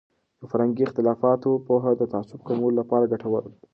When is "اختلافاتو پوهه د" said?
0.85-2.01